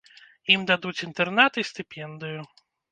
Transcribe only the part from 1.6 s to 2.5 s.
і стыпендыю.